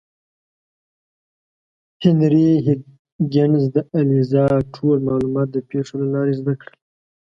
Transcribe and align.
هنري 2.01 2.49
هیګینز 2.65 3.63
د 3.75 3.77
الیزا 3.97 4.45
ټول 4.73 4.97
معلومات 5.07 5.47
د 5.51 5.57
پیښو 5.69 5.93
له 6.01 6.07
لارې 6.13 6.33
زده 6.39 6.53
کړل. 6.61 6.73